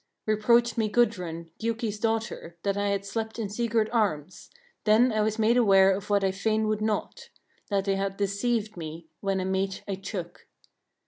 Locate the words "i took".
9.87-10.47